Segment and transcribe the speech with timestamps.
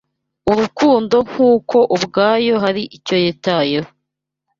[0.51, 3.89] Urukundo ntkuko ubwayo hari icyo yitayeho